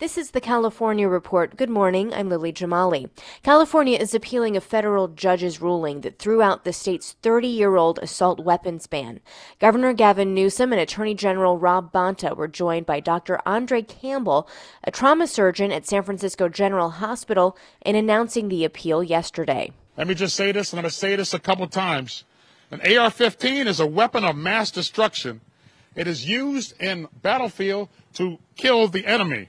This 0.00 0.16
is 0.16 0.30
the 0.30 0.40
California 0.40 1.08
Report. 1.08 1.56
Good 1.56 1.68
morning. 1.68 2.14
I'm 2.14 2.28
Lily 2.28 2.52
Jamali. 2.52 3.10
California 3.42 3.98
is 3.98 4.14
appealing 4.14 4.56
a 4.56 4.60
federal 4.60 5.08
judge's 5.08 5.60
ruling 5.60 6.02
that 6.02 6.20
threw 6.20 6.40
out 6.40 6.62
the 6.62 6.72
state's 6.72 7.16
30 7.22 7.48
year 7.48 7.74
old 7.74 7.98
assault 7.98 8.38
weapons 8.38 8.86
ban. 8.86 9.18
Governor 9.58 9.92
Gavin 9.92 10.34
Newsom 10.34 10.72
and 10.72 10.80
Attorney 10.80 11.14
General 11.14 11.58
Rob 11.58 11.92
Bonta 11.92 12.36
were 12.36 12.46
joined 12.46 12.86
by 12.86 13.00
Dr. 13.00 13.40
Andre 13.44 13.82
Campbell, 13.82 14.48
a 14.84 14.92
trauma 14.92 15.26
surgeon 15.26 15.72
at 15.72 15.84
San 15.84 16.04
Francisco 16.04 16.48
General 16.48 16.90
Hospital, 16.90 17.58
in 17.84 17.96
announcing 17.96 18.48
the 18.48 18.64
appeal 18.64 19.02
yesterday. 19.02 19.72
Let 19.96 20.06
me 20.06 20.14
just 20.14 20.36
say 20.36 20.52
this, 20.52 20.72
and 20.72 20.78
I'm 20.78 20.84
going 20.84 20.90
to 20.90 20.96
say 20.96 21.16
this 21.16 21.34
a 21.34 21.40
couple 21.40 21.66
times. 21.66 22.22
An 22.70 22.80
AR 22.96 23.10
15 23.10 23.66
is 23.66 23.80
a 23.80 23.86
weapon 23.86 24.22
of 24.22 24.36
mass 24.36 24.70
destruction. 24.70 25.40
It 25.96 26.06
is 26.06 26.28
used 26.28 26.80
in 26.80 27.08
battlefield 27.20 27.88
to 28.14 28.38
kill 28.54 28.86
the 28.86 29.04
enemy. 29.04 29.48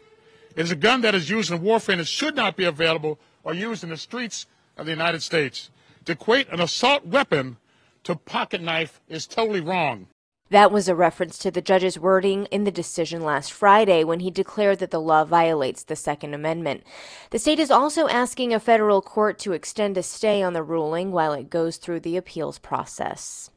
It 0.60 0.64
is 0.64 0.72
a 0.72 0.76
gun 0.76 1.00
that 1.02 1.16
is 1.16 1.30
used 1.30 1.52
in 1.52 1.62
warfare 1.62 1.98
and 1.98 2.06
should 2.06 2.36
not 2.36 2.58
be 2.58 2.66
available 2.66 3.18
or 3.46 3.54
used 3.54 3.82
in 3.82 3.92
the 3.92 3.96
streets 3.96 4.46
of 4.76 4.88
the 4.88 4.92
United 4.92 5.24
States. 5.24 5.70
To 6.04 6.12
equate 6.12 6.50
an 6.50 6.60
assault 6.60 7.06
weapon 7.06 7.56
to 8.04 8.18
pocket 8.18 8.62
knife 8.62 9.00
is 9.08 9.26
totally 9.26 9.62
wrong. 9.62 10.08
That 10.50 10.70
was 10.70 10.90
a 10.90 10.96
reference 10.96 11.38
to 11.38 11.50
the 11.50 11.62
judge's 11.62 11.98
wording 11.98 12.46
in 12.48 12.66
the 12.66 12.72
decision 12.72 13.22
last 13.22 13.54
Friday 13.54 14.04
when 14.04 14.20
he 14.20 14.30
declared 14.30 14.80
that 14.80 14.92
the 14.92 15.00
law 15.00 15.24
violates 15.24 15.84
the 15.84 15.96
Second 15.96 16.34
Amendment. 16.34 16.84
The 17.30 17.40
state 17.40 17.60
is 17.60 17.72
also 17.72 18.10
asking 18.10 18.54
a 18.54 18.60
federal 18.60 19.02
court 19.02 19.40
to 19.40 19.54
extend 19.54 19.98
a 19.98 20.04
stay 20.04 20.44
on 20.44 20.52
the 20.52 20.62
ruling 20.62 21.14
while 21.14 21.32
it 21.32 21.50
goes 21.50 21.78
through 21.78 22.02
the 22.02 22.18
appeals 22.18 22.60
process. 22.60 23.50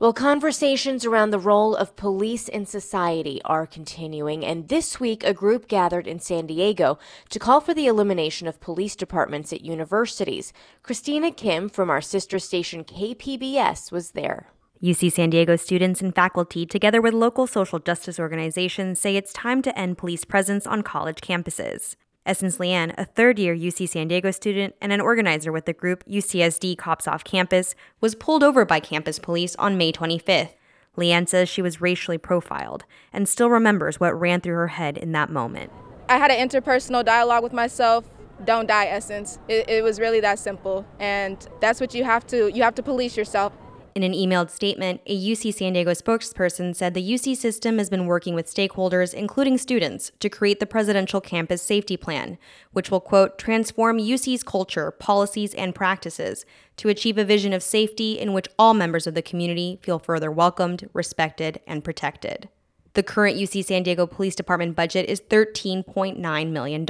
Well, 0.00 0.14
conversations 0.14 1.04
around 1.04 1.28
the 1.28 1.38
role 1.38 1.76
of 1.76 1.94
police 1.94 2.48
in 2.48 2.64
society 2.64 3.38
are 3.44 3.66
continuing, 3.66 4.46
and 4.46 4.66
this 4.66 4.98
week 4.98 5.22
a 5.22 5.34
group 5.34 5.68
gathered 5.68 6.06
in 6.06 6.20
San 6.20 6.46
Diego 6.46 6.98
to 7.28 7.38
call 7.38 7.60
for 7.60 7.74
the 7.74 7.86
elimination 7.86 8.48
of 8.48 8.62
police 8.62 8.96
departments 8.96 9.52
at 9.52 9.60
universities. 9.60 10.54
Christina 10.82 11.30
Kim 11.30 11.68
from 11.68 11.90
our 11.90 12.00
sister 12.00 12.38
station 12.38 12.82
KPBS 12.82 13.92
was 13.92 14.12
there. 14.12 14.46
UC 14.82 15.12
San 15.12 15.28
Diego 15.28 15.54
students 15.56 16.00
and 16.00 16.14
faculty, 16.14 16.64
together 16.64 17.02
with 17.02 17.12
local 17.12 17.46
social 17.46 17.78
justice 17.78 18.18
organizations, 18.18 18.98
say 18.98 19.16
it's 19.16 19.34
time 19.34 19.60
to 19.60 19.78
end 19.78 19.98
police 19.98 20.24
presence 20.24 20.66
on 20.66 20.82
college 20.82 21.20
campuses. 21.20 21.96
Essence 22.26 22.58
Leanne, 22.58 22.94
a 22.98 23.04
third 23.04 23.38
year 23.38 23.56
UC 23.56 23.88
San 23.88 24.08
Diego 24.08 24.30
student 24.30 24.74
and 24.80 24.92
an 24.92 25.00
organizer 25.00 25.50
with 25.50 25.64
the 25.64 25.72
group 25.72 26.04
UCSD 26.06 26.76
Cops 26.76 27.08
Off 27.08 27.24
Campus, 27.24 27.74
was 28.00 28.14
pulled 28.14 28.42
over 28.42 28.64
by 28.64 28.78
campus 28.78 29.18
police 29.18 29.56
on 29.56 29.78
May 29.78 29.90
25th. 29.90 30.50
Leanne 30.96 31.28
says 31.28 31.48
she 31.48 31.62
was 31.62 31.80
racially 31.80 32.18
profiled 32.18 32.84
and 33.12 33.28
still 33.28 33.48
remembers 33.48 33.98
what 33.98 34.18
ran 34.18 34.40
through 34.40 34.56
her 34.56 34.68
head 34.68 34.98
in 34.98 35.12
that 35.12 35.30
moment. 35.30 35.72
I 36.08 36.18
had 36.18 36.30
an 36.30 36.46
interpersonal 36.46 37.04
dialogue 37.04 37.42
with 37.42 37.52
myself. 37.52 38.04
Don't 38.44 38.66
die, 38.66 38.86
Essence. 38.86 39.38
It, 39.48 39.68
it 39.68 39.84
was 39.84 39.98
really 40.00 40.20
that 40.20 40.38
simple, 40.38 40.84
and 40.98 41.46
that's 41.60 41.80
what 41.80 41.94
you 41.94 42.04
have 42.04 42.26
to. 42.28 42.50
You 42.52 42.62
have 42.62 42.74
to 42.76 42.82
police 42.82 43.16
yourself. 43.16 43.52
In 43.94 44.04
an 44.04 44.12
emailed 44.12 44.50
statement, 44.50 45.00
a 45.06 45.18
UC 45.18 45.52
San 45.52 45.72
Diego 45.72 45.90
spokesperson 45.92 46.76
said 46.76 46.94
the 46.94 47.12
UC 47.12 47.36
system 47.36 47.78
has 47.78 47.90
been 47.90 48.06
working 48.06 48.36
with 48.36 48.52
stakeholders, 48.52 49.12
including 49.12 49.58
students, 49.58 50.12
to 50.20 50.28
create 50.28 50.60
the 50.60 50.66
presidential 50.66 51.20
campus 51.20 51.60
safety 51.60 51.96
plan, 51.96 52.38
which 52.72 52.90
will, 52.90 53.00
quote, 53.00 53.36
transform 53.36 53.98
UC's 53.98 54.44
culture, 54.44 54.92
policies, 54.92 55.54
and 55.54 55.74
practices 55.74 56.44
to 56.76 56.88
achieve 56.88 57.18
a 57.18 57.24
vision 57.24 57.52
of 57.52 57.64
safety 57.64 58.18
in 58.18 58.32
which 58.32 58.48
all 58.58 58.74
members 58.74 59.08
of 59.08 59.14
the 59.14 59.22
community 59.22 59.80
feel 59.82 59.98
further 59.98 60.30
welcomed, 60.30 60.88
respected, 60.92 61.60
and 61.66 61.82
protected. 61.82 62.48
The 62.94 63.02
current 63.02 63.38
UC 63.38 63.64
San 63.64 63.82
Diego 63.82 64.06
Police 64.06 64.36
Department 64.36 64.76
budget 64.76 65.08
is 65.08 65.20
$13.9 65.20 66.50
million. 66.50 66.86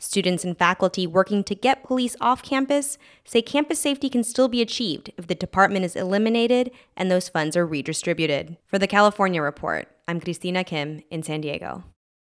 Students 0.00 0.44
and 0.44 0.56
faculty 0.56 1.08
working 1.08 1.42
to 1.44 1.56
get 1.56 1.82
police 1.82 2.14
off 2.20 2.40
campus 2.40 2.98
say 3.24 3.42
campus 3.42 3.80
safety 3.80 4.08
can 4.08 4.22
still 4.22 4.46
be 4.46 4.62
achieved 4.62 5.12
if 5.18 5.26
the 5.26 5.34
department 5.34 5.84
is 5.84 5.96
eliminated 5.96 6.70
and 6.96 7.10
those 7.10 7.28
funds 7.28 7.56
are 7.56 7.66
redistributed. 7.66 8.56
For 8.64 8.78
the 8.78 8.86
California 8.86 9.42
Report, 9.42 9.88
I'm 10.06 10.20
Christina 10.20 10.62
Kim 10.62 11.02
in 11.10 11.24
San 11.24 11.40
Diego. 11.40 11.82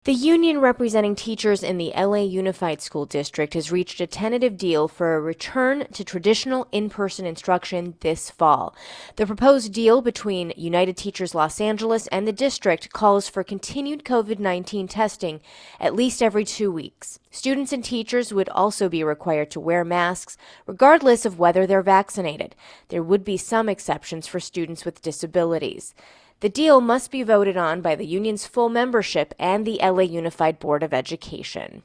The 0.05 0.13
union 0.13 0.59
representing 0.59 1.15
teachers 1.15 1.63
in 1.63 1.79
the 1.79 1.93
LA 1.97 2.25
Unified 2.25 2.83
School 2.83 3.07
District 3.07 3.55
has 3.55 3.71
reached 3.71 4.01
a 4.01 4.07
tentative 4.09 4.57
deal 4.57 4.89
for 4.89 5.15
a 5.15 5.21
return 5.21 5.87
to 5.93 6.03
traditional 6.03 6.67
in 6.73 6.91
person 6.91 7.25
instruction 7.25 7.95
this 8.01 8.29
fall. 8.29 8.75
The 9.15 9.29
proposed 9.29 9.73
deal 9.73 10.03
between 10.03 10.55
United 10.57 10.97
Teachers 10.97 11.37
Los 11.37 11.61
Angeles 11.61 12.09
and 12.09 12.27
the 12.27 12.33
district 12.33 12.93
calls 12.93 13.29
for 13.29 13.45
continued 13.45 14.03
COVID 14.03 14.41
19 14.41 14.89
testing 14.89 15.41
at 15.79 15.95
least 15.95 16.21
every 16.21 16.45
two 16.45 16.73
weeks. 16.73 17.21
Students 17.31 17.73
and 17.73 17.85
teachers 17.85 18.35
would 18.35 18.49
also 18.49 18.89
be 18.89 19.05
required 19.05 19.53
to 19.53 19.61
wear 19.61 19.85
masks 19.85 20.37
regardless 20.67 21.25
of 21.25 21.39
whether 21.39 21.65
they're 21.65 21.81
vaccinated. 21.81 22.57
There 22.89 23.05
would 23.05 23.23
be 23.23 23.37
some 23.37 23.69
exceptions 23.69 24.27
for 24.27 24.41
students 24.41 24.85
with 24.85 25.01
disabilities. 25.01 25.95
The 26.43 26.49
deal 26.49 26.81
must 26.81 27.13
be 27.13 27.23
voted 27.23 27.57
on 27.57 27.83
by 27.83 27.95
the 27.95 28.05
union's 28.05 28.49
full 28.49 28.69
membership 28.69 29.33
and 29.39 29.65
the 29.65 29.79
LA 29.81 30.03
Unified 30.03 30.59
Board 30.59 30.83
of 30.83 30.93
Education. 30.93 31.85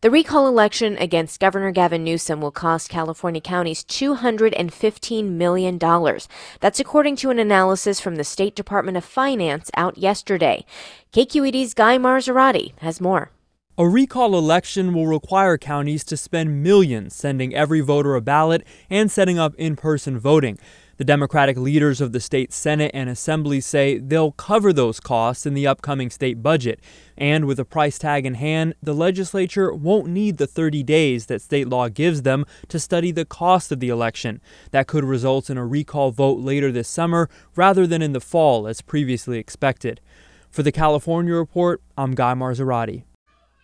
The 0.00 0.10
recall 0.10 0.48
election 0.48 0.96
against 0.96 1.40
Governor 1.40 1.70
Gavin 1.70 2.02
Newsom 2.02 2.40
will 2.40 2.52
cost 2.52 2.88
California 2.88 3.42
counties 3.42 3.84
$215 3.84 5.24
million. 5.32 5.78
That's 5.78 6.80
according 6.80 7.16
to 7.16 7.28
an 7.28 7.38
analysis 7.38 8.00
from 8.00 8.16
the 8.16 8.24
State 8.24 8.54
Department 8.54 8.96
of 8.96 9.04
Finance 9.04 9.70
out 9.76 9.98
yesterday. 9.98 10.64
KQED's 11.12 11.74
Guy 11.74 11.98
Marzorati 11.98 12.72
has 12.78 12.98
more. 12.98 13.30
A 13.76 13.86
recall 13.86 14.36
election 14.36 14.94
will 14.94 15.06
require 15.06 15.58
counties 15.58 16.04
to 16.04 16.16
spend 16.16 16.62
millions 16.62 17.14
sending 17.14 17.54
every 17.54 17.80
voter 17.80 18.14
a 18.14 18.22
ballot 18.22 18.66
and 18.88 19.10
setting 19.10 19.38
up 19.38 19.54
in 19.56 19.76
person 19.76 20.18
voting. 20.18 20.58
The 21.00 21.06
Democratic 21.06 21.56
leaders 21.56 22.02
of 22.02 22.12
the 22.12 22.20
state 22.20 22.52
Senate 22.52 22.90
and 22.92 23.08
Assembly 23.08 23.62
say 23.62 23.96
they'll 23.96 24.32
cover 24.32 24.70
those 24.70 25.00
costs 25.00 25.46
in 25.46 25.54
the 25.54 25.66
upcoming 25.66 26.10
state 26.10 26.42
budget. 26.42 26.78
And 27.16 27.46
with 27.46 27.58
a 27.58 27.64
price 27.64 27.98
tag 27.98 28.26
in 28.26 28.34
hand, 28.34 28.74
the 28.82 28.92
legislature 28.92 29.72
won't 29.72 30.08
need 30.08 30.36
the 30.36 30.46
30 30.46 30.82
days 30.82 31.24
that 31.24 31.40
state 31.40 31.68
law 31.68 31.88
gives 31.88 32.20
them 32.20 32.44
to 32.68 32.78
study 32.78 33.12
the 33.12 33.24
cost 33.24 33.72
of 33.72 33.80
the 33.80 33.88
election. 33.88 34.42
That 34.72 34.88
could 34.88 35.04
result 35.04 35.48
in 35.48 35.56
a 35.56 35.64
recall 35.64 36.10
vote 36.10 36.40
later 36.40 36.70
this 36.70 36.88
summer 36.88 37.30
rather 37.56 37.86
than 37.86 38.02
in 38.02 38.12
the 38.12 38.20
fall 38.20 38.68
as 38.68 38.82
previously 38.82 39.38
expected. 39.38 40.02
For 40.50 40.62
the 40.62 40.70
California 40.70 41.32
Report, 41.32 41.80
I'm 41.96 42.14
Guy 42.14 42.34
Marzorati. 42.34 43.04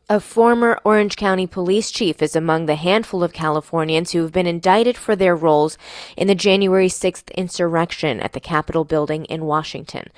A 0.09 0.21
former 0.21 0.79
Orange 0.85 1.17
County 1.17 1.49
police 1.49 1.91
chief 1.91 2.23
is 2.23 2.37
among 2.37 2.67
the 2.67 2.77
handful 2.77 3.25
of 3.25 3.33
Californians 3.33 4.13
who 4.13 4.23
have 4.23 4.31
been 4.31 4.47
indicted 4.47 4.97
for 4.97 5.17
their 5.17 5.35
roles 5.35 5.77
in 6.17 6.29
the 6.29 6.35
January 6.37 6.87
6th 6.87 7.35
insurrection 7.35 8.21
at 8.21 8.33
the 8.33 8.39
Capitol 8.39 8.85
building 8.85 9.25
in 9.25 9.47
Washington. 9.47 10.09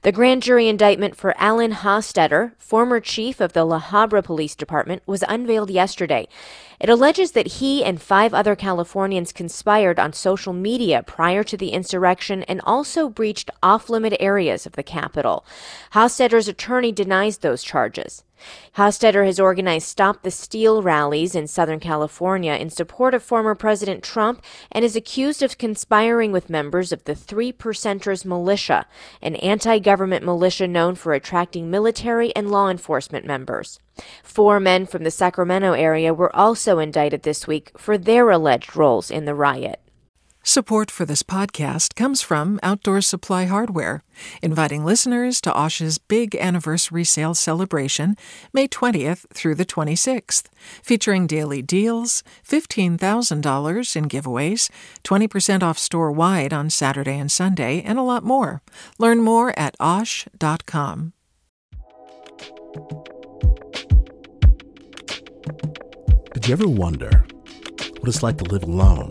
The 0.00 0.12
grand 0.12 0.42
jury 0.42 0.66
indictment 0.66 1.14
for 1.14 1.34
Alan 1.36 1.72
Hostetter, 1.72 2.52
former 2.56 3.00
chief 3.00 3.38
of 3.38 3.52
the 3.52 3.66
La 3.66 3.82
Habra 3.82 4.24
Police 4.24 4.54
Department, 4.54 5.02
was 5.04 5.22
unveiled 5.28 5.68
yesterday. 5.68 6.26
It 6.80 6.88
alleges 6.88 7.32
that 7.32 7.58
he 7.58 7.84
and 7.84 8.00
five 8.00 8.32
other 8.32 8.56
Californians 8.56 9.30
conspired 9.30 9.98
on 10.00 10.14
social 10.14 10.54
media 10.54 11.02
prior 11.02 11.44
to 11.44 11.58
the 11.58 11.68
insurrection 11.68 12.44
and 12.44 12.62
also 12.64 13.10
breached 13.10 13.50
off 13.62 13.90
limit 13.90 14.16
areas 14.18 14.64
of 14.64 14.72
the 14.72 14.82
Capitol. 14.82 15.44
Hostetter's 15.92 16.48
attorney 16.48 16.92
denies 16.92 17.38
those 17.38 17.62
charges. 17.62 18.24
Hostetter 18.76 19.24
has 19.24 19.38
organized 19.38 19.86
Stop 19.86 20.22
the 20.22 20.30
Steal 20.30 20.82
rallies 20.82 21.34
in 21.34 21.46
Southern 21.46 21.80
California 21.80 22.54
in 22.54 22.70
support 22.70 23.14
of 23.14 23.22
former 23.22 23.54
President 23.54 24.02
Trump 24.02 24.42
and 24.72 24.84
is 24.84 24.96
accused 24.96 25.42
of 25.42 25.58
conspiring 25.58 26.32
with 26.32 26.50
members 26.50 26.92
of 26.92 27.04
the 27.04 27.14
Three 27.14 27.52
Percenters 27.52 28.24
Militia, 28.24 28.86
an 29.22 29.36
anti 29.36 29.78
government 29.78 30.24
militia 30.24 30.66
known 30.66 30.94
for 30.94 31.14
attracting 31.14 31.70
military 31.70 32.34
and 32.34 32.50
law 32.50 32.68
enforcement 32.68 33.26
members. 33.26 33.78
Four 34.22 34.58
men 34.58 34.86
from 34.86 35.04
the 35.04 35.10
Sacramento 35.10 35.72
area 35.72 36.12
were 36.12 36.34
also 36.34 36.78
indicted 36.78 37.22
this 37.22 37.46
week 37.46 37.70
for 37.78 37.96
their 37.96 38.30
alleged 38.30 38.74
roles 38.74 39.10
in 39.10 39.24
the 39.24 39.34
riot. 39.34 39.83
Support 40.46 40.90
for 40.90 41.06
this 41.06 41.22
podcast 41.22 41.94
comes 41.94 42.20
from 42.20 42.60
Outdoor 42.62 43.00
Supply 43.00 43.46
Hardware, 43.46 44.04
inviting 44.42 44.84
listeners 44.84 45.40
to 45.40 45.50
Osh's 45.58 45.96
big 45.96 46.36
anniversary 46.36 47.02
sale 47.02 47.32
celebration, 47.32 48.14
May 48.52 48.68
20th 48.68 49.24
through 49.32 49.54
the 49.54 49.64
26th, 49.64 50.44
featuring 50.82 51.26
daily 51.26 51.62
deals, 51.62 52.22
$15,000 52.46 53.96
in 53.96 54.04
giveaways, 54.04 54.68
20% 55.02 55.62
off 55.62 55.78
store 55.78 56.12
wide 56.12 56.52
on 56.52 56.68
Saturday 56.68 57.18
and 57.18 57.32
Sunday, 57.32 57.80
and 57.80 57.98
a 57.98 58.02
lot 58.02 58.22
more. 58.22 58.60
Learn 58.98 59.22
more 59.22 59.58
at 59.58 59.74
osh.com. 59.80 61.14
Did 66.34 66.48
you 66.48 66.52
ever 66.52 66.68
wonder 66.68 67.24
what 67.98 68.08
it's 68.08 68.22
like 68.22 68.36
to 68.36 68.44
live 68.44 68.64
alone? 68.64 69.10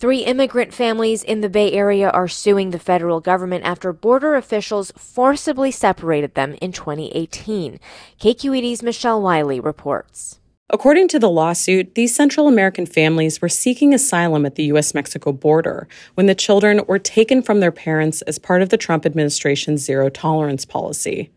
Three 0.00 0.20
immigrant 0.20 0.72
families 0.72 1.22
in 1.22 1.42
the 1.42 1.50
Bay 1.50 1.72
Area 1.72 2.08
are 2.08 2.26
suing 2.26 2.70
the 2.70 2.78
federal 2.78 3.20
government 3.20 3.66
after 3.66 3.92
border 3.92 4.34
officials 4.34 4.90
forcibly 4.96 5.70
separated 5.70 6.34
them 6.34 6.56
in 6.62 6.72
2018. 6.72 7.78
KQED's 8.18 8.82
Michelle 8.82 9.20
Wiley 9.20 9.60
reports. 9.60 10.39
According 10.72 11.08
to 11.08 11.18
the 11.18 11.28
lawsuit, 11.28 11.96
these 11.96 12.14
Central 12.14 12.46
American 12.46 12.86
families 12.86 13.42
were 13.42 13.48
seeking 13.48 13.92
asylum 13.92 14.46
at 14.46 14.54
the 14.54 14.62
U.S. 14.64 14.94
Mexico 14.94 15.32
border 15.32 15.88
when 16.14 16.26
the 16.26 16.34
children 16.34 16.82
were 16.86 17.00
taken 17.00 17.42
from 17.42 17.58
their 17.58 17.72
parents 17.72 18.22
as 18.22 18.38
part 18.38 18.62
of 18.62 18.68
the 18.68 18.76
Trump 18.76 19.04
administration's 19.04 19.82
zero 19.82 20.08
tolerance 20.08 20.64
policy. 20.64 21.28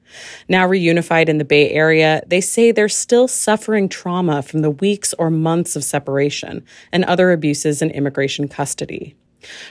Now 0.47 0.68
reunified 0.68 1.30
in 1.30 1.39
the 1.39 1.45
Bay 1.45 1.71
Area, 1.71 2.21
they 2.27 2.41
say 2.41 2.71
they're 2.71 2.88
still 2.88 3.27
suffering 3.27 3.89
trauma 3.89 4.44
from 4.44 4.62
the 4.62 4.69
weeks 4.69 5.15
or 5.15 5.31
months 5.31 5.75
of 5.75 5.83
separation 5.83 6.63
and 6.91 7.03
other 7.03 7.31
abuses 7.31 7.81
in 7.81 7.89
immigration 7.89 8.47
custody. 8.47 9.15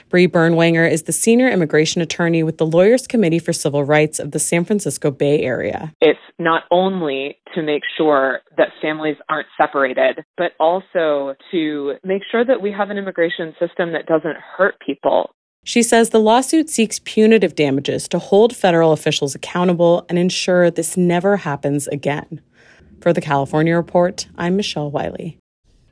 Bree 0.09 0.27
Bernwanger 0.27 0.89
is 0.89 1.03
the 1.03 1.11
senior 1.11 1.49
immigration 1.49 2.01
attorney 2.01 2.43
with 2.43 2.57
the 2.57 2.65
Lawyers 2.65 3.07
Committee 3.07 3.39
for 3.39 3.53
Civil 3.53 3.83
Rights 3.83 4.19
of 4.19 4.31
the 4.31 4.39
San 4.39 4.65
Francisco 4.65 5.11
Bay 5.11 5.41
Area. 5.41 5.93
It's 6.01 6.19
not 6.39 6.63
only 6.71 7.37
to 7.55 7.61
make 7.61 7.83
sure 7.97 8.41
that 8.57 8.69
families 8.81 9.17
aren't 9.29 9.47
separated, 9.59 10.23
but 10.37 10.51
also 10.59 11.35
to 11.51 11.95
make 12.03 12.23
sure 12.31 12.43
that 12.45 12.61
we 12.61 12.71
have 12.71 12.89
an 12.89 12.97
immigration 12.97 13.53
system 13.59 13.93
that 13.93 14.05
doesn't 14.05 14.37
hurt 14.37 14.75
people. 14.85 15.31
She 15.65 15.81
says 15.81 16.09
the 16.09 16.19
lawsuit 16.19 16.69
seeks 16.69 16.99
punitive 16.99 17.55
damages 17.55 18.07
to 18.09 18.19
hold 18.19 18.55
federal 18.55 18.91
officials 18.91 19.33
accountable 19.33 20.05
and 20.09 20.19
ensure 20.19 20.69
this 20.69 20.97
never 20.97 21.37
happens 21.37 21.87
again. 21.87 22.41
For 22.99 23.13
the 23.13 23.21
California 23.21 23.75
Report, 23.75 24.27
I'm 24.37 24.57
Michelle 24.57 24.91
Wiley. 24.91 25.37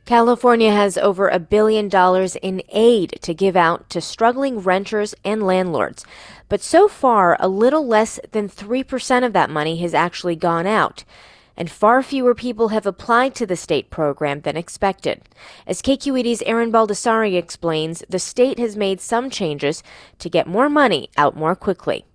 California 0.06 0.72
has 0.72 0.98
over 0.98 1.30
a 1.30 1.40
billion 1.40 1.88
dollars 1.88 2.36
in 2.38 2.64
aid 2.70 3.20
to 3.22 3.34
give 3.34 3.56
out 3.56 3.90
to 3.92 4.02
struggling 4.02 4.60
renters 4.60 5.14
and 5.24 5.44
landlords. 5.44 6.04
But 6.50 6.62
so 6.62 6.88
far, 6.88 7.38
a 7.40 7.48
little 7.48 7.88
less 7.88 8.20
than 8.32 8.50
3% 8.50 9.26
of 9.26 9.34
that 9.34 9.50
money 9.50 9.78
has 9.78 9.94
actually 9.94 10.36
gone 10.36 10.68
out. 10.68 11.04
And 11.56 11.70
far 11.70 12.02
fewer 12.02 12.34
people 12.34 12.70
have 12.70 12.86
applied 12.86 13.36
to 13.36 13.46
the 13.46 13.56
state 13.56 13.90
program 13.90 14.42
than 14.42 14.58
expected. 14.58 15.22
As 15.68 15.82
KQED's 15.82 16.42
Erin 16.46 16.72
Baldassari 16.72 17.38
explains, 17.38 18.04
the 18.10 18.20
state 18.20 18.58
has 18.58 18.76
made 18.76 19.00
some 19.00 19.30
changes 19.30 19.84
to 20.20 20.30
get 20.30 20.48
more 20.48 20.70
money 20.70 21.10
out 21.18 21.38
more 21.38 21.56
quickly. 21.56 22.06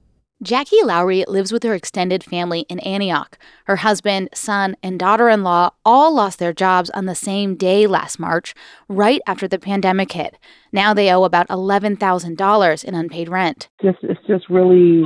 Jackie 0.42 0.82
Lowry 0.84 1.24
lives 1.26 1.50
with 1.50 1.62
her 1.62 1.72
extended 1.72 2.22
family 2.22 2.66
in 2.68 2.78
Antioch. 2.80 3.38
Her 3.64 3.76
husband, 3.76 4.28
son, 4.34 4.76
and 4.82 4.98
daughter 4.98 5.30
in 5.30 5.42
law 5.42 5.70
all 5.82 6.14
lost 6.14 6.38
their 6.38 6.52
jobs 6.52 6.90
on 6.90 7.06
the 7.06 7.14
same 7.14 7.56
day 7.56 7.86
last 7.86 8.18
March, 8.18 8.54
right 8.86 9.22
after 9.26 9.48
the 9.48 9.58
pandemic 9.58 10.12
hit. 10.12 10.36
Now 10.72 10.92
they 10.92 11.10
owe 11.10 11.24
about 11.24 11.48
$11,000 11.48 12.84
in 12.84 12.94
unpaid 12.94 13.30
rent. 13.30 13.70
Just, 13.80 13.96
it's 14.02 14.20
just 14.26 14.50
really 14.50 15.04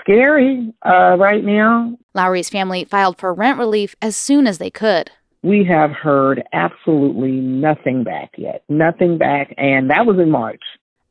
scary 0.00 0.72
uh, 0.84 1.16
right 1.16 1.44
now. 1.44 1.96
Lowry's 2.12 2.50
family 2.50 2.84
filed 2.84 3.16
for 3.16 3.32
rent 3.32 3.58
relief 3.58 3.94
as 4.02 4.16
soon 4.16 4.48
as 4.48 4.58
they 4.58 4.70
could. 4.70 5.12
We 5.42 5.64
have 5.70 5.92
heard 5.92 6.42
absolutely 6.52 7.30
nothing 7.30 8.02
back 8.02 8.32
yet. 8.36 8.64
Nothing 8.68 9.18
back, 9.18 9.54
and 9.56 9.88
that 9.90 10.04
was 10.04 10.18
in 10.20 10.32
March. 10.32 10.62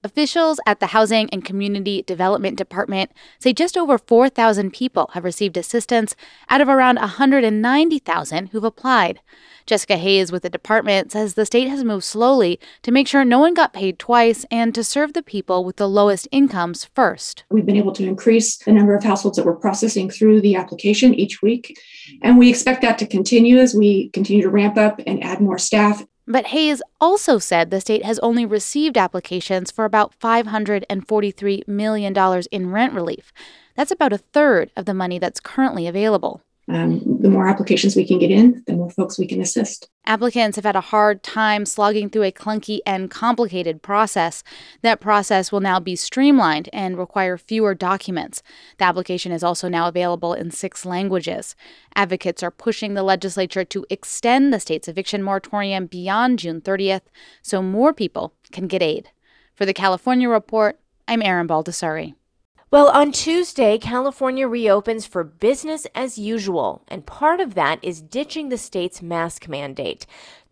Officials 0.04 0.60
at 0.68 0.80
the 0.80 0.88
Housing 0.88 1.28
and 1.32 1.44
Community 1.44 2.04
Development 2.04 2.56
Department 2.56 3.12
say 3.40 3.52
just 3.52 3.76
over 3.76 3.98
4,000 3.98 4.72
people 4.72 5.10
have 5.14 5.24
received 5.24 5.58
assistance 5.58 6.16
out 6.50 6.62
of 6.62 6.70
around 6.70 6.98
190,000 6.98 8.48
who've 8.48 8.64
applied. 8.64 9.20
Jessica 9.66 9.98
Hayes 9.98 10.32
with 10.32 10.44
the 10.44 10.52
department 10.52 11.12
says 11.12 11.34
the 11.34 11.48
state 11.48 11.68
has 11.68 11.84
moved 11.84 12.04
slowly 12.04 12.60
to 12.84 12.92
make 12.92 13.08
sure 13.08 13.26
no 13.26 13.40
one 13.40 13.56
got 13.56 13.74
paid 13.74 13.98
twice 13.98 14.46
and 14.52 14.74
to 14.76 14.84
serve 14.84 15.14
the 15.14 15.24
people 15.24 15.66
with 15.66 15.78
the 15.78 15.90
lowest 15.90 16.28
incomes 16.32 16.86
first. 16.94 17.44
We've 17.50 17.66
been 17.66 17.76
able 17.76 17.94
to 17.94 18.06
increase 18.06 18.58
the 18.58 18.74
number 18.74 18.96
of 18.96 19.04
households 19.04 19.36
that 19.38 19.46
we're 19.48 19.56
processing 19.56 20.12
through 20.12 20.42
the 20.42 20.56
application 20.56 21.16
each 21.16 21.42
week, 21.42 21.78
and 22.22 22.38
we 22.38 22.50
expect 22.50 22.84
that 22.84 23.00
to 23.00 23.08
continue 23.08 23.58
as 23.58 23.74
we 23.74 24.10
continue 24.10 24.44
to 24.44 24.50
ramp 24.50 24.78
up 24.78 25.02
and 25.08 25.24
add 25.24 25.42
more 25.42 25.58
staff. 25.58 26.06
But 26.30 26.48
Hayes 26.48 26.82
also 27.00 27.40
said 27.40 27.72
the 27.72 27.80
state 27.80 28.04
has 28.04 28.20
only 28.20 28.46
received 28.46 28.98
applications 28.98 29.72
for 29.72 29.86
about 29.86 30.14
$543 30.20 31.68
million 31.68 32.44
in 32.52 32.72
rent 32.72 32.94
relief. 32.94 33.32
That's 33.76 33.92
about 33.92 34.12
a 34.12 34.18
third 34.18 34.72
of 34.76 34.86
the 34.86 34.94
money 34.94 35.20
that's 35.20 35.40
currently 35.40 35.88
available. 35.88 36.42
Um, 36.70 37.22
the 37.22 37.30
more 37.30 37.48
applications 37.48 37.96
we 37.96 38.06
can 38.06 38.20
get 38.20 38.30
in, 38.30 38.62
the 38.68 38.74
more 38.74 38.90
folks 38.90 39.18
we 39.18 39.26
can 39.26 39.40
assist. 39.40 39.88
Applicants 40.06 40.58
have 40.58 40.66
had 40.66 40.76
a 40.76 40.82
hard 40.82 41.24
time 41.24 41.66
slogging 41.66 42.10
through 42.10 42.24
a 42.24 42.32
clunky 42.32 42.80
and 42.86 43.10
complicated 43.10 43.82
process. 43.82 44.44
That 44.82 45.00
process 45.00 45.50
will 45.50 45.62
now 45.62 45.80
be 45.80 45.96
streamlined 45.96 46.68
and 46.74 46.98
require 46.98 47.38
fewer 47.38 47.74
documents. 47.74 48.44
The 48.80 48.84
application 48.84 49.32
is 49.32 49.44
also 49.44 49.70
now 49.70 49.88
available 49.88 50.34
in 50.34 50.52
six 50.52 50.86
languages. 50.86 51.56
Advocates 51.96 52.44
are 52.44 52.52
pushing 52.52 52.96
the 52.96 53.04
legislature 53.04 53.64
to 53.64 53.86
extend 53.90 54.52
the 54.54 54.60
state's 54.60 54.90
eviction 54.90 55.24
moratorium 55.24 55.86
beyond 55.86 56.40
June 56.40 56.60
30th 56.60 57.04
so 57.42 57.62
more 57.62 57.94
people 57.94 58.34
can 58.52 58.68
get 58.68 58.84
aid. 58.84 59.10
For 59.56 59.66
the 59.66 59.74
California 59.74 60.28
Report, 60.28 60.78
I'm 61.08 61.22
Erin 61.22 61.48
Baldassari. 61.48 62.17
Well, 62.70 62.90
on 62.90 63.14
Tuesday, 63.14 63.78
California 63.78 64.46
reopens 64.46 65.06
for 65.06 65.24
business 65.24 65.88
as 65.96 66.18
usual, 66.18 66.82
and 66.90 67.06
part 67.06 67.40
of 67.40 67.56
that 67.56 67.82
is 67.82 68.02
ditching 68.02 68.50
the 68.50 68.58
state's 68.58 69.02
mask 69.02 69.48
mandate. 69.48 70.06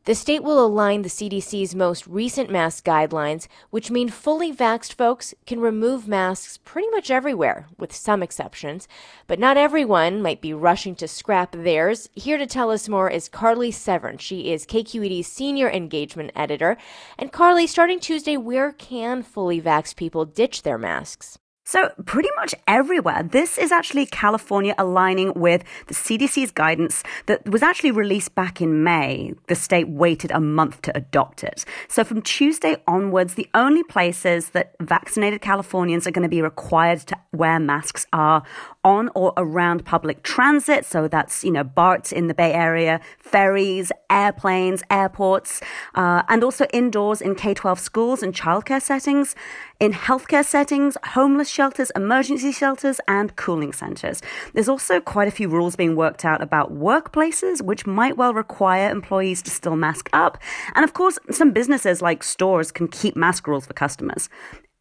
The 0.06 0.16
state 0.16 0.42
will 0.42 0.66
align 0.66 1.02
the 1.02 1.10
CDC's 1.10 1.76
most 1.76 2.08
recent 2.08 2.50
mask 2.50 2.86
guidelines, 2.86 3.50
which 3.70 3.92
mean 3.92 4.08
fully 4.08 4.54
vaxxed 4.54 4.94
folks 4.94 5.34
can 5.46 5.60
remove 5.60 6.08
masks 6.08 6.58
pretty 6.64 6.88
much 6.92 7.12
everywhere, 7.12 7.68
with 7.78 7.94
some 7.94 8.24
exceptions. 8.24 8.88
But 9.28 9.38
not 9.38 9.58
everyone 9.58 10.22
might 10.22 10.40
be 10.40 10.54
rushing 10.54 10.96
to 10.96 11.10
scrap 11.10 11.52
theirs. 11.52 12.08
Here 12.14 12.38
to 12.38 12.48
tell 12.48 12.72
us 12.72 12.88
more 12.88 13.10
is 13.10 13.28
Carly 13.28 13.72
Severn. 13.72 14.20
She 14.20 14.54
is 14.54 14.66
KQED's 14.66 15.28
senior 15.28 15.70
engagement 15.70 16.32
editor. 16.34 16.78
And 17.20 17.34
Carly, 17.34 17.68
starting 17.68 18.00
Tuesday, 18.00 18.38
where 18.38 18.72
can 18.72 19.22
fully 19.22 19.62
vaxxed 19.62 19.98
people 19.98 20.24
ditch 20.24 20.62
their 20.62 20.78
masks? 20.78 21.40
So, 21.68 21.90
pretty 22.06 22.30
much 22.36 22.54
everywhere. 22.68 23.24
This 23.24 23.58
is 23.58 23.72
actually 23.72 24.06
California 24.06 24.76
aligning 24.78 25.34
with 25.34 25.64
the 25.88 25.96
CDC's 25.96 26.52
guidance 26.52 27.04
that 27.26 27.50
was 27.50 27.64
actually 27.64 27.90
released 27.90 28.36
back 28.36 28.62
in 28.62 28.84
May. 28.84 29.34
The 29.48 29.56
state 29.56 29.88
waited 29.90 30.30
a 30.30 30.40
month 30.40 30.84
to 30.84 30.96
adopt 30.96 31.44
it. 31.44 31.66
So, 31.88 32.04
from 32.04 32.22
Tuesday 32.22 32.78
onwards, 32.88 33.34
the 33.34 33.50
only 33.56 33.82
places 33.82 34.50
that 34.50 34.76
vaccinated 34.80 35.42
Californians 35.42 36.06
are 36.06 36.12
going 36.12 36.22
to 36.22 36.30
be 36.30 36.44
required 36.44 37.00
to 37.00 37.18
wear 37.34 37.60
masks 37.60 38.06
are 38.14 38.44
on 38.86 39.10
or 39.16 39.34
around 39.36 39.84
public 39.84 40.24
transit. 40.24 40.86
So 40.86 41.10
that's, 41.10 41.44
you 41.44 41.52
know, 41.52 41.64
BART 41.64 42.14
in 42.14 42.28
the 42.28 42.34
Bay 42.34 42.54
Area, 42.54 43.02
ferries, 43.20 43.92
airplanes, 44.10 44.84
airports, 44.90 45.60
uh, 45.96 46.22
and 46.30 46.44
also 46.44 46.66
indoors 46.72 47.20
in 47.20 47.36
K 47.36 47.54
12 47.54 47.80
schools 47.80 48.24
and 48.24 48.34
childcare 48.34 48.82
settings, 48.82 49.36
in 49.80 49.92
healthcare 49.92 50.46
settings, 50.46 50.96
homeless 51.04 51.50
shelters, 51.50 51.92
emergency 51.96 52.52
shelters, 52.52 53.02
and 53.08 53.36
cooling 53.36 53.74
centers. 53.74 54.22
There's 54.54 54.70
also 54.70 55.02
quite 55.02 55.28
a 55.28 55.32
few 55.32 55.50
rules 55.50 55.76
being 55.76 55.96
worked 55.96 56.24
out 56.24 56.42
about 56.42 56.74
workplaces, 56.74 57.62
which 57.62 57.88
might 57.88 58.16
well 58.16 58.34
require 58.34 58.90
employees 58.90 59.42
to 59.42 59.50
still 59.50 59.76
mask 59.76 60.10
up. 60.14 60.38
And 60.76 60.84
of 60.84 60.94
course, 60.94 61.18
some 61.32 61.52
businesses 61.52 62.02
like 62.02 62.24
stores 62.24 62.72
can 62.72 62.88
keep 62.88 63.16
mask 63.16 63.48
rules 63.48 63.66
for 63.66 63.74
customers. 63.74 64.30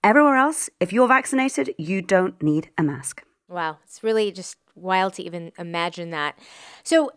Everywhere 0.05 0.37
else, 0.37 0.69
if 0.79 0.93
you're 0.93 1.09
vaccinated, 1.09 1.75
you 1.79 2.03
don't 2.03 2.41
need 2.43 2.69
a 2.77 2.83
mask. 2.83 3.23
Wow, 3.55 3.79
it's 3.85 4.03
really 4.03 4.33
just 4.33 4.57
wild 4.75 5.13
to 5.15 5.23
even 5.23 5.53
imagine 5.57 6.11
that. 6.11 6.37
So, 6.83 7.13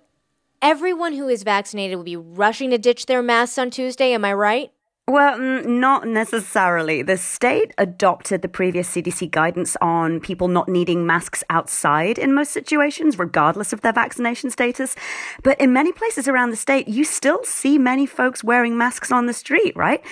everyone 0.62 1.14
who 1.14 1.28
is 1.28 1.42
vaccinated 1.42 1.98
will 1.98 2.04
be 2.04 2.16
rushing 2.16 2.70
to 2.70 2.78
ditch 2.78 3.08
their 3.08 3.24
masks 3.24 3.58
on 3.58 3.72
Tuesday, 3.72 4.14
am 4.14 4.24
I 4.24 4.34
right? 4.34 4.72
Well, 5.08 5.40
mm, 5.40 5.66
not 5.66 6.06
necessarily. 6.06 7.02
The 7.02 7.18
state 7.18 7.74
adopted 7.80 8.44
the 8.44 8.50
previous 8.50 8.88
CDC 8.88 9.32
guidance 9.32 9.76
on 9.82 10.20
people 10.20 10.48
not 10.48 10.70
needing 10.70 11.08
masks 11.08 11.44
outside 11.50 12.20
in 12.20 12.36
most 12.36 12.52
situations, 12.52 13.18
regardless 13.18 13.74
of 13.74 13.82
their 13.82 13.94
vaccination 13.94 14.52
status. 14.52 14.96
But 15.42 15.60
in 15.60 15.74
many 15.74 15.92
places 15.92 16.28
around 16.28 16.52
the 16.52 16.56
state, 16.56 16.88
you 16.88 17.04
still 17.04 17.44
see 17.46 17.80
many 17.80 18.06
folks 18.06 18.44
wearing 18.44 18.78
masks 18.78 19.12
on 19.12 19.26
the 19.26 19.34
street, 19.34 19.76
right? 19.76 20.04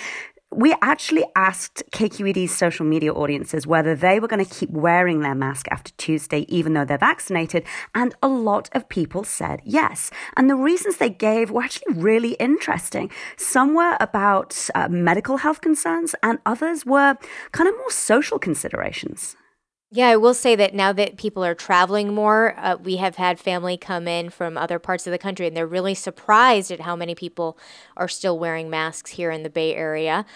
We 0.52 0.74
actually 0.80 1.24
asked 1.34 1.82
KQED's 1.92 2.54
social 2.54 2.86
media 2.86 3.12
audiences 3.12 3.66
whether 3.66 3.94
they 3.94 4.20
were 4.20 4.28
going 4.28 4.44
to 4.44 4.54
keep 4.54 4.70
wearing 4.70 5.20
their 5.20 5.34
mask 5.34 5.66
after 5.70 5.92
Tuesday, 5.98 6.46
even 6.48 6.72
though 6.72 6.84
they're 6.84 6.98
vaccinated, 6.98 7.64
and 7.94 8.14
a 8.22 8.28
lot 8.28 8.68
of 8.72 8.88
people 8.88 9.24
said 9.24 9.60
yes. 9.64 10.10
And 10.36 10.48
the 10.48 10.56
reasons 10.56 10.96
they 10.96 11.10
gave 11.10 11.50
were 11.50 11.62
actually 11.62 11.94
really 11.94 12.32
interesting. 12.34 13.10
Some 13.36 13.74
were 13.74 13.96
about 14.00 14.68
uh, 14.74 14.88
medical 14.88 15.38
health 15.38 15.60
concerns, 15.60 16.14
and 16.22 16.38
others 16.46 16.86
were 16.86 17.18
kind 17.52 17.68
of 17.68 17.76
more 17.76 17.90
social 17.90 18.38
considerations. 18.38 19.36
Yeah, 19.90 20.08
I 20.08 20.16
will 20.16 20.34
say 20.34 20.56
that 20.56 20.74
now 20.74 20.92
that 20.92 21.16
people 21.16 21.44
are 21.44 21.54
traveling 21.54 22.12
more, 22.12 22.54
uh, 22.58 22.76
we 22.76 22.96
have 22.96 23.16
had 23.16 23.38
family 23.38 23.76
come 23.76 24.08
in 24.08 24.30
from 24.30 24.58
other 24.58 24.80
parts 24.80 25.06
of 25.06 25.12
the 25.12 25.18
country, 25.18 25.46
and 25.46 25.56
they're 25.56 25.66
really 25.66 25.94
surprised 25.94 26.72
at 26.72 26.80
how 26.80 26.96
many 26.96 27.14
people 27.14 27.56
are 27.96 28.08
still 28.08 28.36
wearing 28.36 28.68
masks 28.68 29.12
here 29.12 29.30
in 29.30 29.44
the 29.44 29.50
Bay 29.50 29.76
Area. 29.76 30.26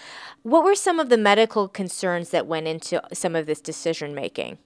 What 0.43 0.63
were 0.63 0.73
some 0.73 1.01
of 1.01 1.09
the 1.09 1.17
medical 1.17 1.67
concerns 1.67 2.29
that 2.29 2.47
went 2.47 2.67
into 2.67 3.01
some 3.11 3.35
of 3.35 3.45
this 3.45 3.59
decision 3.59 4.15
making? 4.15 4.57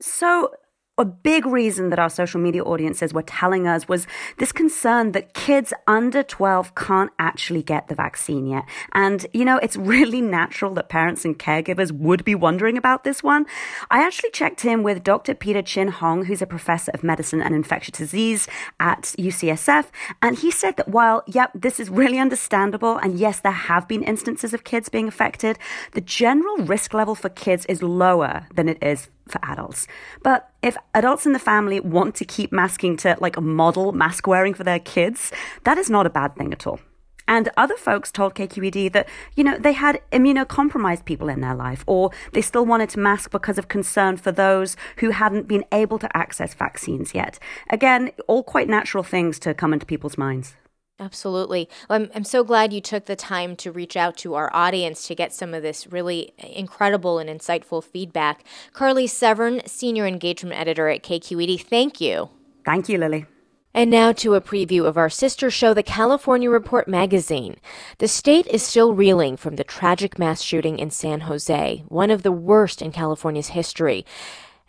So, 0.00 0.52
a 0.98 1.06
big 1.06 1.46
reason 1.46 1.88
that 1.88 1.98
our 1.98 2.10
social 2.10 2.38
media 2.38 2.62
audiences 2.62 3.14
were 3.14 3.22
telling 3.22 3.66
us 3.66 3.88
was 3.88 4.06
this 4.36 4.52
concern 4.52 5.12
that 5.12 5.32
kids 5.32 5.72
under 5.86 6.22
12 6.22 6.74
can't 6.74 7.10
actually 7.18 7.62
get 7.62 7.88
the 7.88 7.94
vaccine 7.94 8.46
yet. 8.46 8.64
And, 8.92 9.26
you 9.32 9.44
know, 9.44 9.56
it's 9.56 9.76
really 9.92 10.20
natural 10.20 10.74
that 10.74 10.90
parents 10.90 11.24
and 11.24 11.38
caregivers 11.38 11.92
would 11.92 12.24
be 12.26 12.34
wondering 12.34 12.76
about 12.76 13.04
this 13.04 13.22
one. 13.22 13.46
I 13.90 14.06
actually 14.06 14.30
checked 14.32 14.66
in 14.66 14.82
with 14.82 15.02
Dr. 15.02 15.34
Peter 15.34 15.62
Chin 15.62 15.88
Hong, 15.88 16.26
who's 16.26 16.42
a 16.42 16.46
professor 16.46 16.90
of 16.92 17.02
medicine 17.02 17.40
and 17.40 17.54
infectious 17.54 17.96
disease 17.96 18.46
at 18.78 19.14
UCSF. 19.18 19.86
And 20.20 20.38
he 20.38 20.50
said 20.50 20.76
that 20.76 20.88
while, 20.88 21.22
yep, 21.26 21.52
this 21.54 21.80
is 21.80 21.88
really 21.88 22.18
understandable, 22.18 22.98
and 22.98 23.18
yes, 23.18 23.40
there 23.40 23.52
have 23.52 23.88
been 23.88 24.02
instances 24.02 24.52
of 24.52 24.64
kids 24.64 24.90
being 24.90 25.08
affected, 25.08 25.58
the 25.92 26.02
general 26.02 26.58
risk 26.58 26.92
level 26.92 27.14
for 27.14 27.30
kids 27.30 27.64
is 27.66 27.82
lower 27.82 28.46
than 28.54 28.68
it 28.68 28.78
is 28.82 29.08
for 29.28 29.40
adults. 29.42 29.86
But 30.22 30.50
if 30.62 30.76
adults 30.94 31.26
in 31.26 31.32
the 31.32 31.38
family 31.38 31.80
want 31.80 32.14
to 32.16 32.24
keep 32.24 32.52
masking 32.52 32.96
to 32.98 33.16
like 33.20 33.40
model 33.40 33.92
mask 33.92 34.26
wearing 34.26 34.54
for 34.54 34.64
their 34.64 34.78
kids, 34.78 35.32
that 35.64 35.78
is 35.78 35.90
not 35.90 36.06
a 36.06 36.10
bad 36.10 36.36
thing 36.36 36.52
at 36.52 36.66
all. 36.66 36.80
And 37.28 37.48
other 37.56 37.76
folks 37.76 38.10
told 38.10 38.34
KQED 38.34 38.92
that, 38.92 39.08
you 39.36 39.44
know, 39.44 39.56
they 39.56 39.72
had 39.72 40.00
immunocompromised 40.10 41.04
people 41.04 41.28
in 41.28 41.40
their 41.40 41.54
life, 41.54 41.84
or 41.86 42.10
they 42.32 42.42
still 42.42 42.66
wanted 42.66 42.90
to 42.90 42.98
mask 42.98 43.30
because 43.30 43.58
of 43.58 43.68
concern 43.68 44.16
for 44.16 44.32
those 44.32 44.76
who 44.98 45.10
hadn't 45.10 45.48
been 45.48 45.64
able 45.72 45.98
to 46.00 46.16
access 46.16 46.52
vaccines 46.52 47.14
yet. 47.14 47.38
Again, 47.70 48.10
all 48.26 48.42
quite 48.42 48.68
natural 48.68 49.04
things 49.04 49.38
to 49.40 49.54
come 49.54 49.72
into 49.72 49.86
people's 49.86 50.18
minds. 50.18 50.56
Absolutely. 51.02 51.68
I'm, 51.90 52.10
I'm 52.14 52.22
so 52.22 52.44
glad 52.44 52.72
you 52.72 52.80
took 52.80 53.06
the 53.06 53.16
time 53.16 53.56
to 53.56 53.72
reach 53.72 53.96
out 53.96 54.16
to 54.18 54.34
our 54.34 54.54
audience 54.54 55.08
to 55.08 55.16
get 55.16 55.32
some 55.32 55.52
of 55.52 55.60
this 55.60 55.88
really 55.88 56.32
incredible 56.38 57.18
and 57.18 57.28
insightful 57.28 57.82
feedback. 57.82 58.44
Carly 58.72 59.08
Severn, 59.08 59.62
Senior 59.66 60.06
Engagement 60.06 60.60
Editor 60.60 60.88
at 60.88 61.02
KQED, 61.02 61.60
thank 61.60 62.00
you. 62.00 62.30
Thank 62.64 62.88
you, 62.88 62.98
Lily. 62.98 63.26
And 63.74 63.90
now 63.90 64.12
to 64.12 64.34
a 64.34 64.40
preview 64.40 64.86
of 64.86 64.96
our 64.96 65.10
sister 65.10 65.50
show, 65.50 65.74
the 65.74 65.82
California 65.82 66.48
Report 66.48 66.86
magazine. 66.86 67.56
The 67.98 68.06
state 68.06 68.46
is 68.46 68.62
still 68.62 68.94
reeling 68.94 69.36
from 69.36 69.56
the 69.56 69.64
tragic 69.64 70.20
mass 70.20 70.40
shooting 70.40 70.78
in 70.78 70.90
San 70.90 71.22
Jose, 71.22 71.82
one 71.88 72.12
of 72.12 72.22
the 72.22 72.30
worst 72.30 72.80
in 72.80 72.92
California's 72.92 73.48
history. 73.48 74.06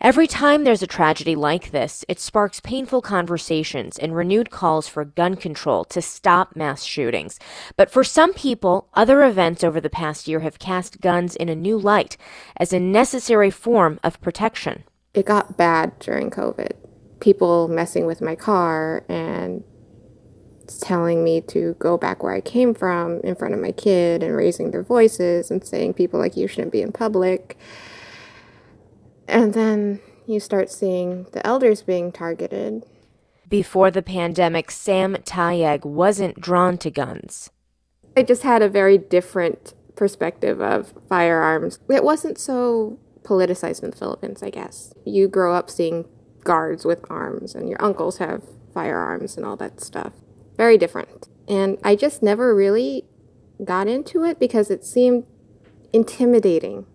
Every 0.04 0.28
time 0.28 0.66
there's 0.66 0.84
a 0.84 0.88
tragedy 0.88 1.34
like 1.34 1.72
this, 1.72 2.04
it 2.10 2.20
sparks 2.20 2.60
painful 2.60 3.02
conversations 3.02 3.98
and 3.98 4.14
renewed 4.14 4.52
calls 4.52 4.86
for 4.86 5.06
gun 5.06 5.38
control 5.38 5.86
to 5.86 6.02
stop 6.02 6.58
mass 6.58 6.84
shootings. 6.84 7.40
But 7.78 7.90
for 7.90 8.04
some 8.04 8.34
people, 8.34 8.90
other 8.96 9.24
events 9.24 9.64
over 9.64 9.80
the 9.80 9.90
past 9.90 10.28
year 10.28 10.42
have 10.42 10.60
cast 10.60 11.00
guns 11.00 11.38
in 11.38 11.48
a 11.48 11.56
new 11.56 11.78
light 11.78 12.18
as 12.58 12.74
a 12.74 12.82
necessary 12.82 13.50
form 13.50 13.98
of 14.04 14.20
protection. 14.20 14.84
It 15.14 15.26
got 15.26 15.56
bad 15.56 15.98
during 16.00 16.30
COVID. 16.30 16.74
People 17.22 17.70
messing 17.70 18.06
with 18.06 18.20
my 18.20 18.36
car 18.36 19.06
and 19.08 19.64
telling 20.82 21.24
me 21.24 21.40
to 21.40 21.78
go 21.80 21.98
back 21.98 22.22
where 22.24 22.34
I 22.34 22.42
came 22.42 22.74
from 22.74 23.22
in 23.22 23.36
front 23.36 23.54
of 23.54 23.62
my 23.62 23.72
kid 23.72 24.22
and 24.22 24.36
raising 24.36 24.72
their 24.72 24.84
voices 24.84 25.50
and 25.50 25.66
saying 25.66 25.94
people 25.94 26.20
like 26.20 26.36
you 26.36 26.50
shouldn't 26.50 26.74
be 26.74 26.82
in 26.82 26.92
public. 26.92 27.58
And 29.34 29.56
then 29.56 30.00
you 30.28 30.40
start 30.40 30.70
seeing 30.70 31.25
the 31.32 31.46
elders 31.46 31.82
being 31.82 32.12
targeted. 32.12 32.86
Before 33.50 33.90
the 33.90 34.04
pandemic, 34.04 34.70
Sam 34.70 35.16
Tayeg 35.16 35.84
wasn't 35.86 36.40
drawn 36.40 36.78
to 36.78 36.92
guns. 36.92 37.50
I 38.16 38.22
just 38.22 38.44
had 38.44 38.62
a 38.62 38.70
very 38.70 39.00
different 39.00 39.74
perspective 39.96 40.62
of 40.62 40.94
firearms. 41.10 41.80
It 41.90 42.04
wasn't 42.04 42.38
so 42.38 43.00
politicized 43.24 43.82
in 43.84 43.90
the 43.90 43.98
Philippines, 43.98 44.44
I 44.44 44.52
guess. 44.52 44.94
You 45.04 45.28
grow 45.28 45.56
up 45.56 45.68
seeing 45.68 46.06
guards 46.44 46.86
with 46.86 47.04
arms, 47.10 47.56
and 47.56 47.68
your 47.68 47.84
uncles 47.84 48.20
have 48.20 48.44
firearms 48.72 49.36
and 49.36 49.48
all 49.48 49.56
that 49.58 49.82
stuff. 49.82 50.13
Very 50.58 50.78
different. 50.78 51.28
And 51.48 51.80
I 51.84 51.96
just 51.96 52.22
never 52.22 52.54
really 52.54 53.06
got 53.63 53.88
into 53.88 54.24
it 54.24 54.40
because 54.40 54.70
it 54.70 54.86
seemed 54.86 55.25
intimidating. 55.92 56.86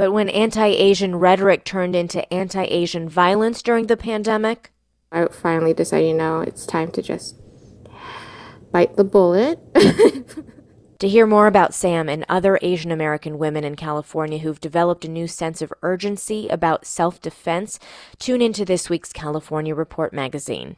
But 0.00 0.14
when 0.14 0.30
anti 0.30 0.64
Asian 0.64 1.16
rhetoric 1.16 1.62
turned 1.62 1.94
into 1.94 2.32
anti 2.32 2.64
Asian 2.64 3.06
violence 3.06 3.60
during 3.60 3.86
the 3.86 3.98
pandemic, 3.98 4.72
I 5.12 5.26
finally 5.26 5.74
decided, 5.74 6.08
you 6.08 6.14
know, 6.14 6.40
it's 6.40 6.64
time 6.64 6.90
to 6.92 7.02
just 7.02 7.36
bite 8.72 8.96
the 8.96 9.04
bullet. 9.04 9.58
to 11.00 11.06
hear 11.06 11.26
more 11.26 11.46
about 11.46 11.74
Sam 11.74 12.08
and 12.08 12.24
other 12.30 12.58
Asian 12.62 12.90
American 12.90 13.36
women 13.36 13.62
in 13.62 13.76
California 13.76 14.38
who've 14.38 14.58
developed 14.58 15.04
a 15.04 15.10
new 15.10 15.26
sense 15.26 15.60
of 15.60 15.70
urgency 15.82 16.48
about 16.48 16.86
self 16.86 17.20
defense, 17.20 17.78
tune 18.18 18.40
into 18.40 18.64
this 18.64 18.88
week's 18.88 19.12
California 19.12 19.74
Report 19.74 20.14
magazine. 20.14 20.76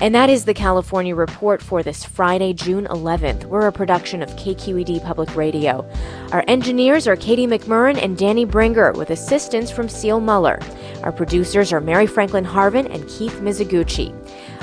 And 0.00 0.14
that 0.14 0.30
is 0.30 0.46
the 0.46 0.54
California 0.54 1.14
Report 1.14 1.60
for 1.60 1.82
this 1.82 2.06
Friday, 2.06 2.54
June 2.54 2.86
11th. 2.86 3.44
We're 3.44 3.66
a 3.66 3.72
production 3.72 4.22
of 4.22 4.30
KQED 4.30 5.04
Public 5.04 5.36
Radio. 5.36 5.86
Our 6.32 6.42
engineers 6.48 7.06
are 7.06 7.16
Katie 7.16 7.46
McMurran 7.46 8.02
and 8.02 8.16
Danny 8.16 8.46
Bringer, 8.46 8.92
with 8.92 9.10
assistance 9.10 9.70
from 9.70 9.90
Seal 9.90 10.18
Muller. 10.18 10.58
Our 11.02 11.12
producers 11.12 11.70
are 11.70 11.82
Mary 11.82 12.06
Franklin 12.06 12.46
Harvin 12.46 12.90
and 12.90 13.06
Keith 13.10 13.40
Mizuguchi. 13.42 14.14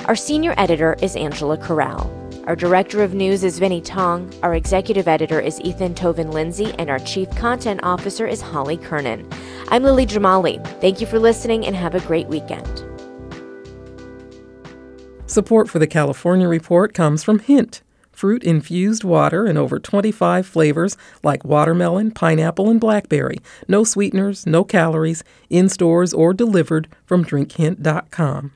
Our 0.07 0.15
senior 0.15 0.55
editor 0.57 0.95
is 1.03 1.15
Angela 1.15 1.57
Corral. 1.57 2.11
Our 2.47 2.55
director 2.55 3.03
of 3.03 3.13
news 3.13 3.43
is 3.43 3.59
Vinnee 3.59 3.85
Tong. 3.85 4.33
Our 4.41 4.55
executive 4.55 5.07
editor 5.07 5.39
is 5.39 5.61
Ethan 5.61 5.93
Toven 5.93 6.31
Lindsey, 6.31 6.73
and 6.79 6.89
our 6.89 6.99
chief 6.99 7.29
content 7.35 7.81
officer 7.83 8.25
is 8.25 8.41
Holly 8.41 8.77
Kernan. 8.77 9.29
I'm 9.67 9.83
Lily 9.83 10.07
Jamali. 10.07 10.65
Thank 10.81 10.99
you 10.99 11.05
for 11.05 11.19
listening 11.19 11.67
and 11.67 11.75
have 11.75 11.93
a 11.93 11.99
great 11.99 12.27
weekend. 12.27 12.86
Support 15.27 15.69
for 15.69 15.77
the 15.77 15.87
California 15.87 16.47
Report 16.47 16.93
comes 16.93 17.21
from 17.21 17.39
Hint, 17.39 17.81
fruit 18.13 18.45
infused 18.45 19.03
water 19.03 19.45
in 19.45 19.57
over 19.57 19.77
25 19.77 20.47
flavors 20.47 20.95
like 21.21 21.43
watermelon, 21.43 22.11
pineapple, 22.11 22.69
and 22.69 22.79
blackberry. 22.79 23.39
No 23.67 23.83
sweeteners, 23.83 24.47
no 24.47 24.63
calories, 24.63 25.25
in 25.49 25.67
stores 25.67 26.13
or 26.13 26.33
delivered 26.33 26.87
from 27.05 27.25
drinkhint.com. 27.25 28.53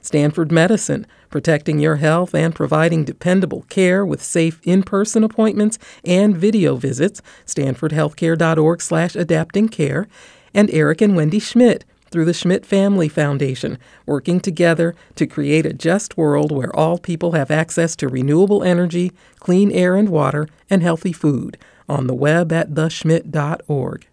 Stanford 0.00 0.50
Medicine, 0.50 1.06
protecting 1.30 1.78
your 1.78 1.96
health 1.96 2.34
and 2.34 2.56
providing 2.56 3.04
dependable 3.04 3.62
care 3.68 4.04
with 4.04 4.20
safe 4.20 4.60
in-person 4.64 5.22
appointments 5.22 5.78
and 6.04 6.36
video 6.36 6.74
visits. 6.74 7.22
StanfordHealthcare.org/slash 7.46 9.14
adapting 9.14 9.68
care 9.68 10.08
and 10.52 10.68
Eric 10.70 11.00
and 11.00 11.14
Wendy 11.14 11.38
Schmidt 11.38 11.84
through 12.12 12.26
the 12.26 12.34
Schmidt 12.34 12.66
Family 12.66 13.08
Foundation, 13.08 13.78
working 14.06 14.38
together 14.38 14.94
to 15.16 15.26
create 15.26 15.66
a 15.66 15.72
just 15.72 16.16
world 16.16 16.52
where 16.52 16.74
all 16.76 16.98
people 16.98 17.32
have 17.32 17.50
access 17.50 17.96
to 17.96 18.08
renewable 18.08 18.62
energy, 18.62 19.10
clean 19.40 19.72
air 19.72 19.96
and 19.96 20.10
water, 20.10 20.46
and 20.68 20.82
healthy 20.82 21.12
food. 21.12 21.56
On 21.88 22.06
the 22.06 22.14
web 22.14 22.52
at 22.52 22.70
theschmidt.org. 22.70 24.06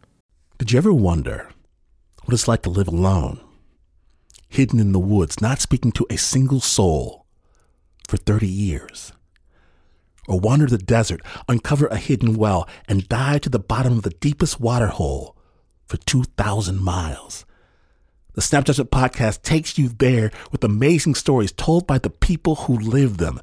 Did 0.58 0.72
you 0.72 0.78
ever 0.78 0.94
wonder 0.94 1.50
what 2.26 2.34
it's 2.34 2.48
like 2.48 2.64
to 2.64 2.70
live 2.70 2.88
alone, 2.88 3.40
hidden 4.48 4.80
in 4.80 4.92
the 4.92 5.00
woods, 5.00 5.42
not 5.42 5.62
speaking 5.62 5.92
to 5.94 6.06
a 6.10 6.18
single 6.18 6.60
soul 6.60 7.26
for 8.08 8.18
30 8.18 8.48
years? 8.48 9.14
Or 10.28 10.40
wander 10.40 10.68
the 10.68 10.78
desert, 10.78 11.22
uncover 11.48 11.88
a 11.88 11.98
hidden 11.98 12.36
well, 12.36 12.68
and 12.88 13.10
dive 13.10 13.42
to 13.42 13.50
the 13.50 13.60
bottom 13.60 13.94
of 13.94 14.04
the 14.04 14.10
deepest 14.10 14.60
water 14.60 14.88
hole 14.88 15.36
for 15.88 15.98
2,000 15.98 16.80
miles? 16.80 17.46
The 18.40 18.44
Snap 18.44 18.64
Judgment 18.64 18.90
podcast 18.90 19.42
takes 19.42 19.78
you 19.78 19.90
there 19.90 20.32
with 20.50 20.64
amazing 20.64 21.16
stories 21.16 21.52
told 21.52 21.86
by 21.86 21.98
the 21.98 22.10
people 22.10 22.56
who 22.56 22.80
live 22.80 23.18
them, 23.18 23.42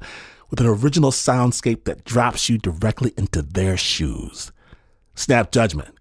with 0.49 0.59
an 0.59 0.65
original 0.65 1.11
soundscape 1.11 1.83
that 1.83 2.03
drops 2.03 2.49
you 2.49 2.57
directly 2.57 3.13
into 3.15 3.43
their 3.43 3.77
shoes. 3.77 4.51
Snap 5.13 5.51
Judgment. 5.51 5.93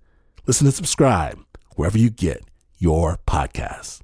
Listen 0.47 0.67
and 0.67 0.73
subscribe 0.73 1.39
wherever 1.75 1.99
you 1.99 2.09
get 2.09 2.43
your 2.79 3.19
podcasts. 3.27 4.01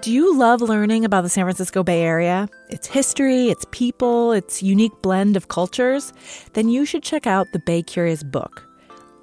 Do 0.00 0.12
you 0.12 0.36
love 0.36 0.60
learning 0.60 1.04
about 1.04 1.22
the 1.22 1.28
San 1.28 1.44
Francisco 1.44 1.84
Bay 1.84 2.02
Area? 2.02 2.48
Its 2.70 2.88
history, 2.88 3.50
its 3.50 3.64
people, 3.70 4.32
its 4.32 4.60
unique 4.60 5.02
blend 5.02 5.36
of 5.36 5.46
cultures? 5.46 6.12
Then 6.54 6.68
you 6.68 6.84
should 6.84 7.04
check 7.04 7.28
out 7.28 7.46
the 7.52 7.60
Bay 7.60 7.84
Curious 7.84 8.24
book. 8.24 8.65